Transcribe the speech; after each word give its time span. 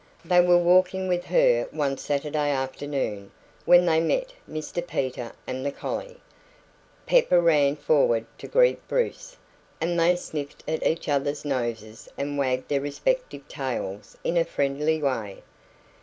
They 0.25 0.41
were 0.41 0.57
walking 0.57 1.07
with 1.07 1.25
her 1.25 1.67
one 1.69 1.95
Saturday 1.99 2.49
afternoon, 2.49 3.29
when 3.65 3.85
they 3.85 3.99
met 3.99 4.33
Mr 4.49 4.87
Peter 4.87 5.31
and 5.45 5.63
the 5.63 5.71
collie. 5.71 6.17
Pepper 7.05 7.39
ran 7.39 7.75
forward 7.75 8.25
to 8.39 8.47
greet 8.47 8.87
Bruce, 8.87 9.37
and 9.79 9.99
they 9.99 10.15
sniffed 10.15 10.63
at 10.67 10.81
each 10.83 11.07
other's 11.07 11.45
noses 11.45 12.09
and 12.17 12.35
wagged 12.35 12.67
their 12.67 12.81
respective 12.81 13.47
tails 13.47 14.17
in 14.23 14.37
a 14.37 14.43
friendly 14.43 14.99
way. 14.99 15.43